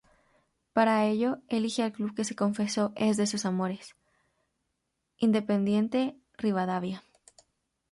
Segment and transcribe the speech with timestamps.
[0.73, 3.95] Para ello, elige al club que confesó es de sus amores,
[5.19, 7.03] Independiente Rivadavia.